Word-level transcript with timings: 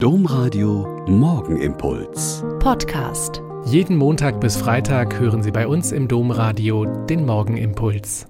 Domradio 0.00 1.04
Morgenimpuls. 1.08 2.44
Podcast. 2.60 3.42
Jeden 3.64 3.96
Montag 3.96 4.40
bis 4.40 4.56
Freitag 4.56 5.18
hören 5.18 5.42
Sie 5.42 5.50
bei 5.50 5.66
uns 5.66 5.90
im 5.90 6.06
Domradio 6.06 6.84
den 7.06 7.26
Morgenimpuls. 7.26 8.28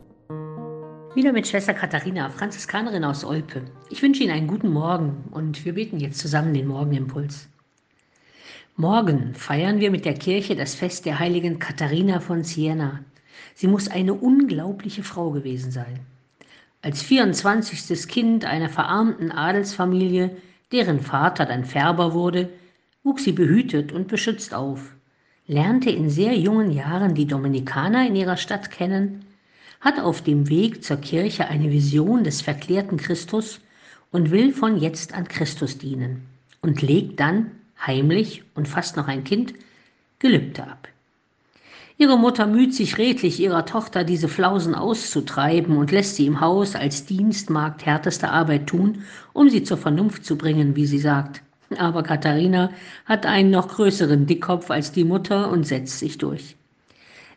Wieder 1.14 1.30
mit 1.30 1.46
Schwester 1.46 1.74
Katharina, 1.74 2.30
Franziskanerin 2.30 3.04
aus 3.04 3.22
Olpe. 3.22 3.66
Ich 3.90 4.00
wünsche 4.00 4.22
Ihnen 4.22 4.32
einen 4.32 4.46
guten 4.46 4.72
Morgen 4.72 5.24
und 5.30 5.62
wir 5.66 5.74
beten 5.74 6.00
jetzt 6.00 6.20
zusammen 6.20 6.54
den 6.54 6.68
Morgenimpuls. 6.68 7.50
Morgen 8.76 9.34
feiern 9.34 9.78
wir 9.78 9.90
mit 9.90 10.06
der 10.06 10.14
Kirche 10.14 10.56
das 10.56 10.74
Fest 10.74 11.04
der 11.04 11.18
heiligen 11.18 11.58
Katharina 11.58 12.20
von 12.20 12.44
Siena. 12.44 13.00
Sie 13.54 13.66
muss 13.66 13.88
eine 13.88 14.14
unglaubliche 14.14 15.02
Frau 15.02 15.32
gewesen 15.32 15.70
sein. 15.70 16.00
Als 16.80 17.02
24. 17.02 18.08
Kind 18.08 18.46
einer 18.46 18.70
verarmten 18.70 19.30
Adelsfamilie 19.30 20.34
deren 20.72 21.00
Vater 21.00 21.46
dann 21.46 21.64
Färber 21.64 22.12
wurde, 22.12 22.50
wuchs 23.02 23.24
sie 23.24 23.32
behütet 23.32 23.92
und 23.92 24.08
beschützt 24.08 24.54
auf, 24.54 24.94
lernte 25.46 25.90
in 25.90 26.10
sehr 26.10 26.34
jungen 26.36 26.70
Jahren 26.70 27.14
die 27.14 27.26
Dominikaner 27.26 28.06
in 28.06 28.16
ihrer 28.16 28.36
Stadt 28.36 28.70
kennen, 28.70 29.24
hat 29.80 29.98
auf 30.00 30.22
dem 30.22 30.48
Weg 30.48 30.84
zur 30.84 30.98
Kirche 30.98 31.46
eine 31.46 31.70
Vision 31.70 32.24
des 32.24 32.42
verklärten 32.42 32.96
Christus 32.96 33.60
und 34.10 34.30
will 34.30 34.52
von 34.52 34.78
jetzt 34.78 35.14
an 35.14 35.28
Christus 35.28 35.78
dienen 35.78 36.26
und 36.60 36.82
legt 36.82 37.20
dann 37.20 37.52
heimlich 37.86 38.42
und 38.54 38.68
fast 38.68 38.96
noch 38.96 39.08
ein 39.08 39.24
Kind 39.24 39.54
Gelübde 40.18 40.64
ab. 40.64 40.88
Ihre 42.00 42.16
Mutter 42.16 42.46
müht 42.46 42.74
sich 42.74 42.96
redlich, 42.96 43.40
ihrer 43.40 43.66
Tochter 43.66 44.04
diese 44.04 44.28
Flausen 44.28 44.76
auszutreiben 44.76 45.76
und 45.76 45.90
lässt 45.90 46.14
sie 46.14 46.26
im 46.26 46.40
Haus 46.40 46.76
als 46.76 47.06
Dienstmagd 47.06 47.84
härteste 47.84 48.30
Arbeit 48.30 48.68
tun, 48.68 49.02
um 49.32 49.50
sie 49.50 49.64
zur 49.64 49.78
Vernunft 49.78 50.24
zu 50.24 50.38
bringen, 50.38 50.76
wie 50.76 50.86
sie 50.86 51.00
sagt. 51.00 51.42
Aber 51.76 52.04
Katharina 52.04 52.70
hat 53.04 53.26
einen 53.26 53.50
noch 53.50 53.66
größeren 53.66 54.26
Dickkopf 54.26 54.70
als 54.70 54.92
die 54.92 55.02
Mutter 55.02 55.50
und 55.50 55.66
setzt 55.66 55.98
sich 55.98 56.18
durch. 56.18 56.54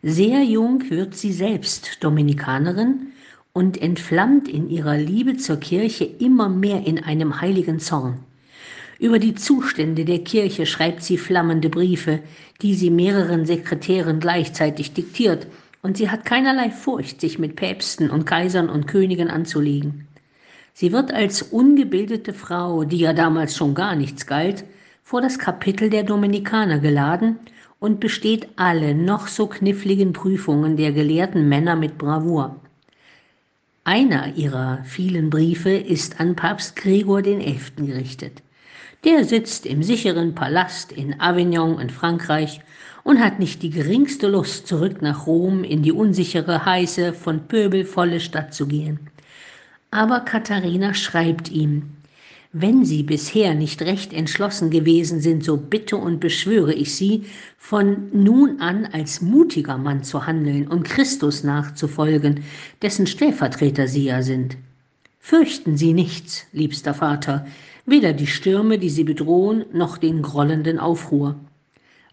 Sehr 0.03 0.44
jung 0.44 0.88
wird 0.92 1.16
sie 1.16 1.34
selbst 1.34 1.98
Dominikanerin 2.03 3.14
und 3.53 3.81
entflammt 3.81 4.48
in 4.48 4.70
ihrer 4.70 4.96
Liebe 4.96 5.38
zur 5.38 5.58
Kirche 5.58 6.06
immer 6.06 6.50
mehr 6.50 6.86
in 6.86 7.03
einem 7.03 7.42
heiligen 7.42 7.80
Zorn. 7.80 8.20
Über 9.02 9.18
die 9.18 9.34
Zustände 9.34 10.06
der 10.06 10.20
Kirche 10.20 10.68
schreibt 10.68 11.02
sie 11.02 11.18
flammende 11.18 11.70
Briefe, 11.70 12.20
die 12.62 12.76
sie 12.76 12.92
mehreren 12.92 13.48
Sekretären 13.48 14.20
gleichzeitig 14.20 14.94
diktiert, 14.94 15.48
und 15.82 15.98
sie 15.98 16.12
hat 16.12 16.24
keinerlei 16.24 16.70
Furcht, 16.70 17.20
sich 17.20 17.40
mit 17.40 17.56
Päpsten 17.56 18.12
und 18.12 18.28
Kaisern 18.28 18.70
und 18.70 18.86
Königen 18.86 19.32
anzulegen. 19.32 20.08
Sie 20.76 20.92
wird 20.92 21.12
als 21.12 21.42
ungebildete 21.42 22.36
Frau, 22.36 22.84
die 22.84 23.00
ja 23.00 23.14
damals 23.14 23.58
schon 23.58 23.74
gar 23.74 23.96
nichts 23.96 24.28
galt, 24.28 24.66
vor 25.04 25.20
das 25.20 25.40
Kapitel 25.40 25.90
der 25.90 26.04
Dominikaner 26.04 26.78
geladen 26.78 27.40
und 27.80 28.00
besteht 28.02 28.50
alle 28.56 28.94
noch 28.94 29.28
so 29.28 29.48
kniffligen 29.48 30.14
Prüfungen 30.14 30.78
der 30.78 30.92
gelehrten 30.92 31.50
Männer 31.50 31.76
mit 31.76 31.98
Bravour. 31.98 32.62
Einer 33.84 34.36
ihrer 34.36 34.84
vielen 34.84 35.32
Briefe 35.32 35.72
ist 35.72 36.20
an 36.20 36.36
Papst 36.36 36.76
Gregor 36.76 37.24
XI. 37.24 37.58
gerichtet. 37.78 38.44
Der 39.04 39.26
sitzt 39.26 39.66
im 39.66 39.82
sicheren 39.82 40.36
Palast 40.36 40.92
in 40.92 41.20
Avignon 41.20 41.80
in 41.80 41.90
Frankreich 41.90 42.62
und 43.04 43.20
hat 43.20 43.40
nicht 43.40 43.64
die 43.64 43.72
geringste 43.72 44.28
Lust, 44.28 44.68
zurück 44.68 45.02
nach 45.02 45.26
Rom 45.26 45.64
in 45.64 45.82
die 45.82 45.92
unsichere, 45.92 46.66
heiße, 46.66 47.14
von 47.14 47.48
Pöbel 47.48 47.84
volle 47.84 48.20
Stadt 48.20 48.54
zu 48.54 48.68
gehen. 48.68 49.00
Aber 49.90 50.20
Katharina 50.20 50.94
schreibt 50.94 51.50
ihm, 51.50 51.94
wenn 52.54 52.86
Sie 52.86 53.02
bisher 53.02 53.56
nicht 53.56 53.82
recht 53.82 54.14
entschlossen 54.14 54.70
gewesen 54.70 55.20
sind, 55.20 55.44
so 55.44 55.58
bitte 55.58 55.98
und 55.98 56.20
beschwöre 56.20 56.74
ich 56.74 56.94
Sie, 56.96 57.24
von 57.58 58.10
nun 58.14 58.60
an 58.60 58.86
als 58.86 59.22
mutiger 59.22 59.78
Mann 59.78 60.04
zu 60.04 60.28
handeln 60.28 60.68
und 60.68 60.84
Christus 60.84 61.44
nachzufolgen, 61.44 62.44
dessen 62.81 63.08
Stellvertreter 63.08 63.88
Sie 63.88 64.06
ja 64.06 64.22
sind. 64.22 64.58
Fürchten 65.20 65.78
Sie 65.78 65.94
nichts, 65.94 66.46
liebster 66.52 66.94
Vater, 66.94 67.46
weder 67.86 68.14
die 68.14 68.28
Stürme, 68.28 68.78
die 68.78 68.90
Sie 68.90 69.03
bedrohen, 69.03 69.66
noch 69.74 69.97
den 69.97 70.22
grollenden 70.22 70.80
Aufruhr. 70.80 71.36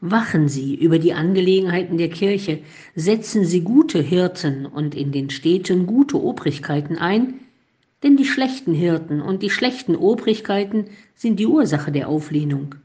Wachen 0.00 0.48
Sie 0.48 0.76
über 0.76 0.98
die 0.98 1.12
Angelegenheiten 1.12 1.98
der 1.98 2.08
Kirche, 2.08 2.60
setzen 2.94 3.44
Sie 3.44 3.62
gute 3.62 4.00
Hirten 4.00 4.64
und 4.64 4.94
in 4.94 5.10
den 5.10 5.28
Städten 5.30 5.86
gute 5.86 6.22
Obrigkeiten 6.22 6.96
ein, 6.96 7.34
denn 8.02 8.16
die 8.16 8.24
schlechten 8.24 8.74
Hirten 8.74 9.20
und 9.20 9.42
die 9.42 9.50
schlechten 9.50 9.96
Obrigkeiten 9.96 10.86
sind 11.16 11.40
die 11.40 11.46
Ursache 11.46 11.90
der 11.90 12.08
Auflehnung. 12.08 12.76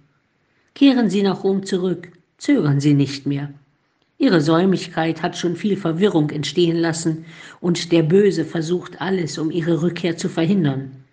Kehren 0.74 1.10
Sie 1.10 1.22
nach 1.22 1.44
Rom 1.44 1.66
zurück, 1.66 2.10
zögern 2.40 2.80
Sie 2.80 2.96
nicht 2.96 3.28
mehr. 3.28 3.54
Ihre 4.18 4.42
Säumigkeit 4.42 5.22
hat 5.22 5.38
schon 5.38 5.56
viel 5.56 5.78
Verwirrung 5.78 6.32
entstehen 6.32 6.78
lassen, 6.78 7.26
und 7.60 7.92
der 7.92 8.04
Böse 8.04 8.44
versucht 8.46 9.02
alles, 9.02 9.38
um 9.38 9.52
ihre 9.52 9.84
Rückkehr 9.84 10.18
zu 10.18 10.30
verhindern. 10.30 11.04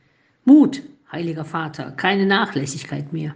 Mut, 0.45 0.83
heiliger 1.13 1.45
Vater, 1.45 1.93
keine 1.93 2.27
Nachlässigkeit 2.27 3.13
mehr. 3.13 3.35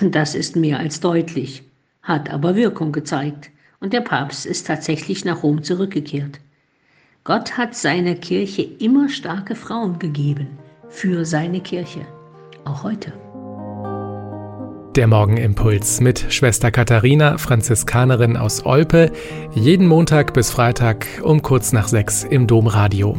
Das 0.00 0.34
ist 0.34 0.56
mehr 0.56 0.78
als 0.78 1.00
deutlich, 1.00 1.62
hat 2.02 2.30
aber 2.30 2.56
Wirkung 2.56 2.92
gezeigt, 2.92 3.50
und 3.80 3.92
der 3.92 4.00
Papst 4.00 4.46
ist 4.46 4.66
tatsächlich 4.66 5.24
nach 5.24 5.42
Rom 5.42 5.62
zurückgekehrt. 5.62 6.40
Gott 7.22 7.56
hat 7.56 7.74
seiner 7.74 8.14
Kirche 8.14 8.62
immer 8.62 9.08
starke 9.08 9.54
Frauen 9.54 9.98
gegeben, 9.98 10.58
für 10.88 11.24
seine 11.24 11.60
Kirche, 11.60 12.06
auch 12.64 12.82
heute. 12.82 13.12
Der 14.96 15.06
Morgenimpuls 15.08 16.00
mit 16.00 16.32
Schwester 16.32 16.70
Katharina, 16.70 17.36
Franziskanerin 17.36 18.36
aus 18.36 18.64
Olpe, 18.64 19.10
jeden 19.52 19.88
Montag 19.88 20.34
bis 20.34 20.50
Freitag 20.50 21.06
um 21.22 21.42
kurz 21.42 21.72
nach 21.72 21.88
sechs 21.88 22.22
im 22.22 22.46
Domradio. 22.46 23.18